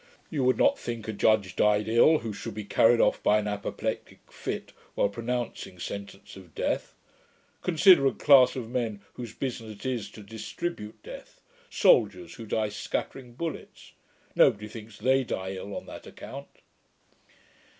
[0.31, 3.45] You would not think a judge died ill, who should be carried off by an
[3.47, 6.95] apoplectick fit while pronouncing sentence of death.
[7.61, 12.69] Consider a class of men whose business it is to distribute death: soldiers, who die
[12.69, 13.91] scattering bullets.
[14.35, 16.47] Nobody thinks they die ill on that account.'